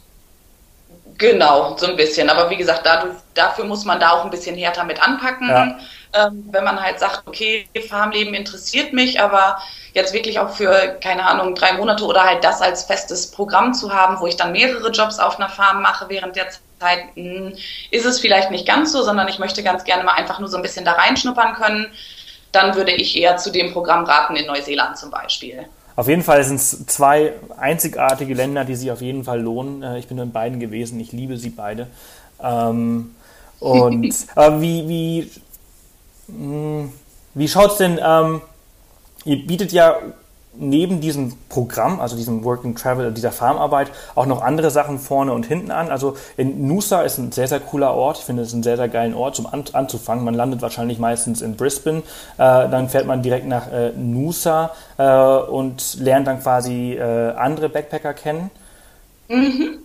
[1.16, 2.30] Genau, so ein bisschen.
[2.30, 5.48] Aber wie gesagt, dadurch, dafür muss man da auch ein bisschen härter mit anpacken.
[5.48, 5.78] Ja.
[6.14, 9.58] Ähm, wenn man halt sagt, okay, Farmleben interessiert mich, aber
[9.92, 13.92] jetzt wirklich auch für, keine Ahnung, drei Monate oder halt das als festes Programm zu
[13.92, 16.46] haben, wo ich dann mehrere Jobs auf einer Farm mache während der
[16.80, 17.54] Zeit, hm,
[17.90, 20.56] ist es vielleicht nicht ganz so, sondern ich möchte ganz gerne mal einfach nur so
[20.56, 21.88] ein bisschen da reinschnuppern können.
[22.52, 25.66] Dann würde ich eher zu dem Programm raten in Neuseeland zum Beispiel.
[25.96, 29.82] Auf jeden Fall sind es zwei einzigartige Länder, die sich auf jeden Fall lohnen.
[29.82, 31.88] Äh, ich bin in beiden gewesen, ich liebe sie beide.
[32.40, 33.16] Ähm,
[33.58, 35.30] und aber wie, wie,
[36.28, 38.42] wie schaut es denn, ähm,
[39.24, 39.96] ihr bietet ja
[40.60, 45.32] neben diesem Programm, also diesem Work and Travel, dieser Farmarbeit, auch noch andere Sachen vorne
[45.32, 45.88] und hinten an.
[45.88, 48.18] Also in Noosa ist ein sehr, sehr cooler Ort.
[48.18, 50.24] Ich finde es einen sehr, sehr geilen Ort zum an anzufangen.
[50.24, 55.36] Man landet wahrscheinlich meistens in Brisbane, äh, dann fährt man direkt nach äh, Noosa äh,
[55.50, 58.50] und lernt dann quasi äh, andere Backpacker kennen.
[59.28, 59.78] Mhm.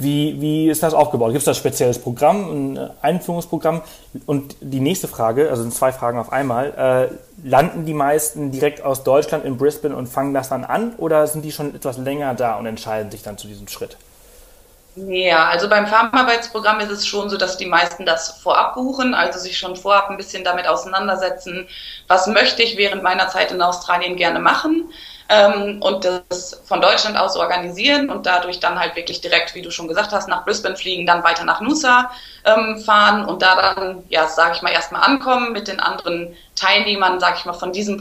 [0.00, 1.28] Wie, wie ist das aufgebaut?
[1.32, 3.82] Gibt es da ein spezielles Programm, ein Einführungsprogramm?
[4.24, 7.10] Und die nächste Frage, also sind zwei Fragen auf einmal,
[7.44, 11.26] äh, landen die meisten direkt aus Deutschland in Brisbane und fangen das dann an oder
[11.26, 13.98] sind die schon etwas länger da und entscheiden sich dann zu diesem Schritt?
[14.96, 19.38] Ja, also beim Farmarbeitsprogramm ist es schon so, dass die meisten das vorab buchen, also
[19.38, 21.68] sich schon vorab ein bisschen damit auseinandersetzen,
[22.08, 24.90] was möchte ich während meiner Zeit in Australien gerne machen
[25.30, 29.70] ähm, und das von Deutschland aus organisieren und dadurch dann halt wirklich direkt, wie du
[29.70, 32.10] schon gesagt hast, nach Brisbane fliegen, dann weiter nach Nusa
[32.44, 37.20] ähm, fahren und da dann, ja, sage ich mal, erstmal ankommen mit den anderen Teilnehmern,
[37.20, 37.98] sage ich mal, von diesem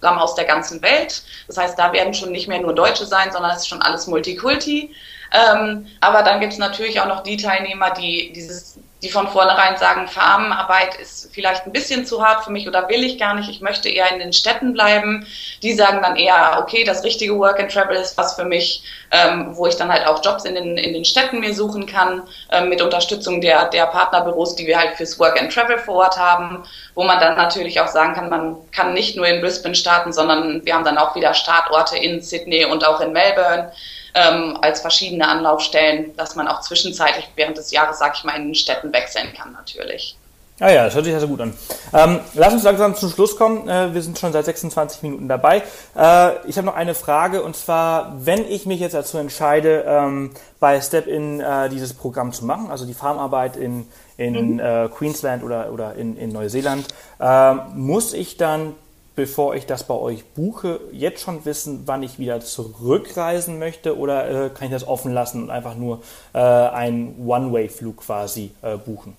[0.00, 1.22] Programm aus der ganzen Welt.
[1.46, 4.06] Das heißt, da werden schon nicht mehr nur Deutsche sein, sondern es ist schon alles
[4.06, 4.94] Multikulti.
[5.32, 9.76] Ähm, aber dann gibt es natürlich auch noch die Teilnehmer, die dieses die von vornherein
[9.76, 13.50] sagen, Farmarbeit ist vielleicht ein bisschen zu hart für mich oder will ich gar nicht,
[13.50, 15.26] ich möchte eher in den Städten bleiben.
[15.62, 19.56] Die sagen dann eher, okay, das richtige Work and Travel ist was für mich, ähm,
[19.56, 22.68] wo ich dann halt auch Jobs in den, in den Städten mir suchen kann, ähm,
[22.68, 26.62] mit Unterstützung der, der Partnerbüros, die wir halt fürs Work and Travel vor Ort haben,
[26.94, 30.64] wo man dann natürlich auch sagen kann, man kann nicht nur in Brisbane starten, sondern
[30.64, 33.72] wir haben dann auch wieder Startorte in Sydney und auch in Melbourne
[34.14, 38.44] ähm, als verschiedene Anlaufstellen, dass man auch zwischenzeitlich während des Jahres, sag ich mal, in
[38.44, 40.16] den Städten wechseln kann natürlich.
[40.60, 41.54] Ah ja, das hört sich also gut an.
[41.92, 43.68] Ähm, lass uns langsam zum Schluss kommen.
[43.68, 45.62] Äh, wir sind schon seit 26 Minuten dabei.
[45.96, 50.30] Äh, ich habe noch eine Frage und zwar, wenn ich mich jetzt dazu entscheide, ähm,
[50.60, 54.60] bei Step in äh, dieses Programm zu machen, also die Farmarbeit in, in mhm.
[54.60, 56.86] Äh, Queensland oder, oder in, in Neuseeland,
[57.18, 58.76] ähm, muss ich dann
[59.14, 64.46] bevor ich das bei euch buche, jetzt schon wissen, wann ich wieder zurückreisen möchte oder
[64.46, 69.16] äh, kann ich das offen lassen und einfach nur äh, einen One-Way-Flug quasi äh, buchen?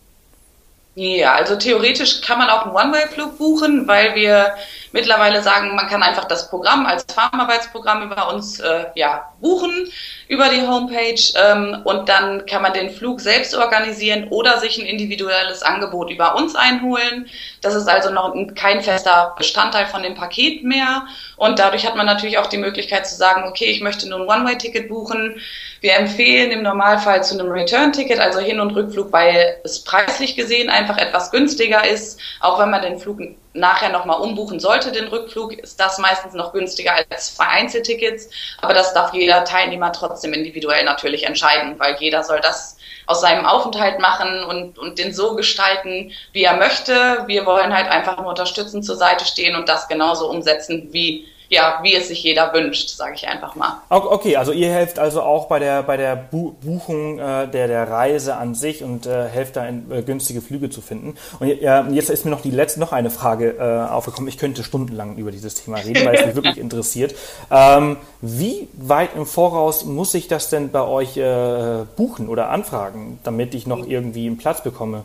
[0.96, 4.54] Ja, also theoretisch kann man auch einen One-Way-Flug buchen, weil wir
[4.92, 9.90] mittlerweile sagen, man kann einfach das Programm als Farmarbeitsprogramm über uns äh, ja, buchen
[10.28, 14.86] über die Homepage ähm, und dann kann man den Flug selbst organisieren oder sich ein
[14.86, 17.28] individuelles Angebot über uns einholen.
[17.62, 22.06] Das ist also noch kein fester Bestandteil von dem Paket mehr und dadurch hat man
[22.06, 25.42] natürlich auch die Möglichkeit zu sagen, okay, ich möchte nur ein One-Way-Ticket buchen.
[25.84, 30.70] Wir empfehlen im Normalfall zu einem Return-Ticket, also Hin- und Rückflug, weil es preislich gesehen
[30.70, 33.20] einfach etwas günstiger ist, auch wenn man den Flug
[33.52, 38.30] nachher nochmal umbuchen sollte, den Rückflug, ist das meistens noch günstiger als Vereinzeltickets.
[38.62, 43.46] Aber das darf jeder Teilnehmer trotzdem individuell natürlich entscheiden, weil jeder soll das aus seinem
[43.46, 47.26] Aufenthalt machen und, und den so gestalten, wie er möchte.
[47.28, 51.80] Wir wollen halt einfach nur unterstützend zur Seite stehen und das genauso umsetzen, wie ja,
[51.84, 53.82] wie es sich jeder wünscht, sage ich einfach mal.
[53.90, 58.36] Okay, also ihr helft also auch bei der bei der Buchung äh, der der Reise
[58.36, 61.16] an sich und äh, helft da in, äh, günstige Flüge zu finden.
[61.40, 64.28] Und jetzt ist mir noch die letzte noch eine Frage äh, aufgekommen.
[64.28, 67.16] Ich könnte stundenlang über dieses Thema reden, weil es mich wirklich interessiert.
[67.52, 73.20] Ähm, wie weit im Voraus muss ich das denn bei euch äh, buchen oder anfragen,
[73.24, 75.04] damit ich noch irgendwie einen Platz bekomme?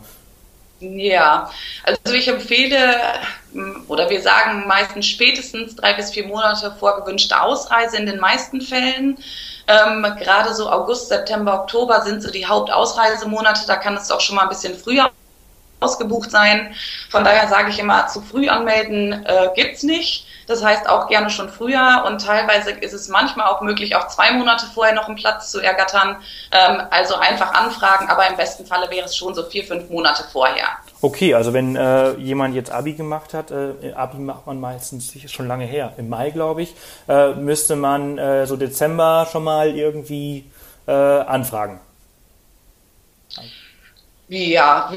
[0.79, 1.51] Ja,
[1.83, 2.95] also ich empfehle
[3.87, 8.61] oder wir sagen meistens spätestens drei bis vier Monate vor gewünschter Ausreise in den meisten
[8.61, 9.17] Fällen.
[9.67, 13.67] Ähm, gerade so August, September, Oktober sind so die Hauptausreisemonate.
[13.67, 15.11] Da kann es auch schon mal ein bisschen früher
[15.81, 16.73] ausgebucht sein.
[17.09, 20.28] Von daher sage ich immer, zu früh anmelden äh, gibt's nicht.
[20.49, 24.31] Das heißt auch gerne schon früher und teilweise ist es manchmal auch möglich, auch zwei
[24.31, 26.15] Monate vorher noch einen Platz zu ergattern.
[26.51, 30.23] Ähm, also einfach anfragen, aber im besten Falle wäre es schon so vier, fünf Monate
[30.33, 30.65] vorher.
[31.01, 35.47] Okay, also wenn äh, jemand jetzt Abi gemacht hat, äh, Abi macht man meistens schon
[35.47, 36.73] lange her, im Mai glaube ich,
[37.07, 40.49] äh, müsste man äh, so Dezember schon mal irgendwie
[40.87, 41.79] äh, anfragen.
[44.29, 44.93] Ja,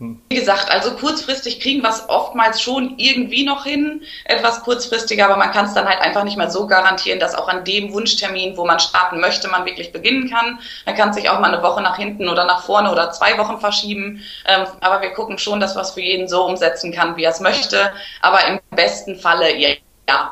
[0.00, 5.36] Wie gesagt, also kurzfristig kriegen wir es oftmals schon irgendwie noch hin, etwas kurzfristiger, aber
[5.36, 8.56] man kann es dann halt einfach nicht mehr so garantieren, dass auch an dem Wunschtermin,
[8.56, 10.60] wo man starten möchte, man wirklich beginnen kann.
[10.86, 13.58] Man kann sich auch mal eine Woche nach hinten oder nach vorne oder zwei Wochen
[13.58, 14.22] verschieben.
[14.46, 17.40] Ähm, aber wir gucken schon, dass es für jeden so umsetzen kann, wie er es
[17.40, 17.92] möchte.
[18.22, 19.70] Aber im besten Falle, ja,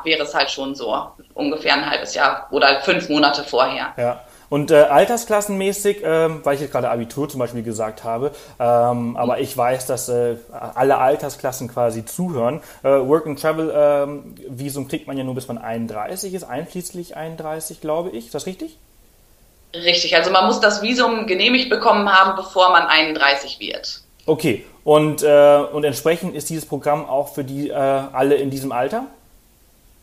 [0.03, 3.93] wäre es halt schon so ungefähr ein halbes Jahr oder fünf Monate vorher.
[3.97, 4.21] Ja.
[4.49, 9.39] Und äh, altersklassenmäßig, ähm, weil ich jetzt gerade Abitur zum Beispiel gesagt habe, ähm, aber
[9.39, 12.61] ich weiß, dass äh, alle Altersklassen quasi zuhören.
[12.83, 17.17] Äh, Work and Travel ähm, Visum kriegt man ja nur bis man 31 ist, einschließlich
[17.17, 18.27] 31, glaube ich.
[18.27, 18.77] Ist das richtig?
[19.73, 24.01] Richtig, also man muss das Visum genehmigt bekommen haben, bevor man 31 wird.
[24.25, 28.71] Okay, und, äh, und entsprechend ist dieses Programm auch für die äh, alle in diesem
[28.71, 29.07] Alter?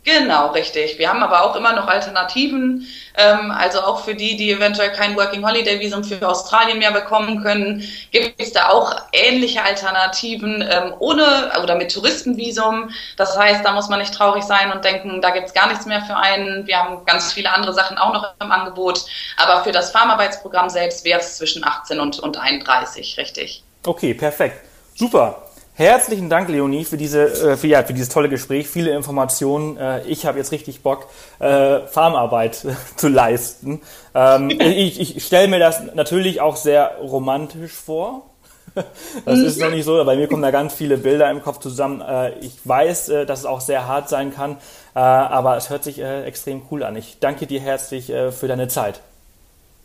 [0.04, 0.98] Genau, richtig.
[0.98, 2.86] Wir haben aber auch immer noch Alternativen,
[3.16, 7.42] ähm, also auch für die, die eventuell kein Working Holiday Visum für Australien mehr bekommen
[7.42, 12.90] können, gibt es da auch ähnliche Alternativen ähm, ohne oder mit Touristenvisum.
[13.16, 16.02] Das heißt, da muss man nicht traurig sein und denken, da gibt's gar nichts mehr
[16.02, 16.66] für einen.
[16.66, 19.06] Wir haben ganz viele andere Sachen auch noch im Angebot,
[19.38, 23.64] aber für das Farmarbeitsprogramm selbst wäre es zwischen 18 und, und 31, richtig.
[23.86, 24.66] Okay, perfekt.
[24.94, 25.43] Super.
[25.76, 29.76] Herzlichen Dank, Leonie, für, diese, äh, für, ja, für dieses tolle Gespräch, viele Informationen.
[29.76, 31.08] Äh, ich habe jetzt richtig Bock,
[31.40, 32.64] äh, Farmarbeit
[32.96, 33.80] zu leisten.
[34.14, 38.26] Ähm, ich ich stelle mir das natürlich auch sehr romantisch vor.
[39.24, 42.02] Das ist noch nicht so, bei mir kommen da ganz viele Bilder im Kopf zusammen.
[42.40, 44.56] Ich weiß, dass es auch sehr hart sein kann,
[44.94, 46.96] aber es hört sich extrem cool an.
[46.96, 49.00] Ich danke dir herzlich für deine Zeit.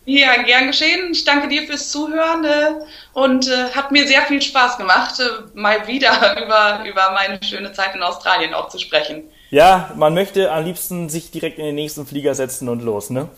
[0.09, 1.11] Ja, gern geschehen.
[1.11, 2.71] Ich danke dir fürs Zuhören äh,
[3.13, 7.73] und äh, hat mir sehr viel Spaß gemacht, äh, mal wieder über, über meine schöne
[7.73, 9.25] Zeit in Australien auch zu sprechen.
[9.51, 13.29] Ja, man möchte am liebsten sich direkt in den nächsten Flieger setzen und los, ne?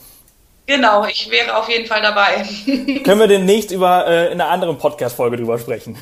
[0.66, 2.48] Genau, ich wäre auf jeden Fall dabei.
[3.04, 5.98] Können wir demnächst über, äh, in einer anderen Podcast-Folge drüber sprechen?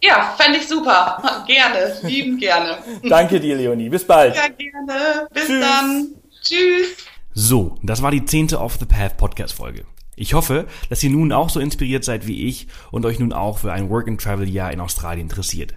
[0.00, 1.44] Ja, fände ich super.
[1.48, 2.78] Gerne, lieben gerne.
[3.02, 3.88] Danke dir, Leonie.
[3.88, 4.36] Bis bald.
[4.36, 5.26] Ja, gerne.
[5.32, 5.60] Bis Tschüss.
[5.60, 6.06] dann.
[6.40, 7.07] Tschüss.
[7.40, 9.84] So, das war die zehnte Off the Path Podcast Folge.
[10.16, 13.58] Ich hoffe, dass ihr nun auch so inspiriert seid wie ich und euch nun auch
[13.58, 15.76] für ein Work and Travel Jahr in Australien interessiert.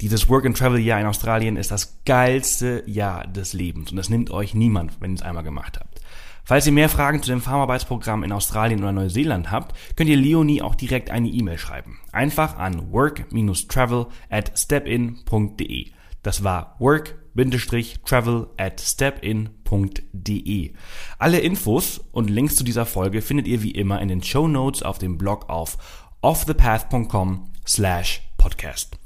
[0.00, 4.08] Dieses Work and Travel Jahr in Australien ist das geilste Jahr des Lebens und das
[4.08, 6.00] nimmt euch niemand, wenn ihr es einmal gemacht habt.
[6.42, 10.62] Falls ihr mehr Fragen zu dem Farmarbeitsprogramm in Australien oder Neuseeland habt, könnt ihr Leonie
[10.62, 11.98] auch direkt eine E-Mail schreiben.
[12.12, 15.90] Einfach an work-travel at stepin.de.
[16.22, 16.76] Das war
[17.34, 20.72] work-travel at stepin.de.
[21.18, 24.82] Alle Infos und Links zu dieser Folge findet ihr wie immer in den Show Notes
[24.82, 25.76] auf dem Blog auf
[26.20, 28.98] offthepath.com slash podcast.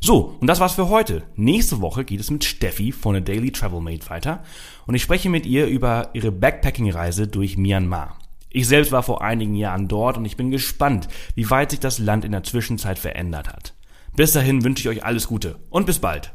[0.00, 1.22] So, und das war's für heute.
[1.34, 4.42] Nächste Woche geht es mit Steffi von der Daily Travel Mate weiter
[4.86, 8.18] und ich spreche mit ihr über ihre Backpacking-Reise durch Myanmar.
[8.50, 11.98] Ich selbst war vor einigen Jahren dort und ich bin gespannt, wie weit sich das
[11.98, 13.74] Land in der Zwischenzeit verändert hat.
[14.14, 16.34] Bis dahin wünsche ich euch alles Gute und bis bald.